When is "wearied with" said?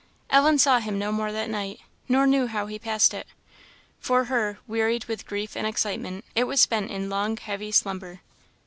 4.65-5.27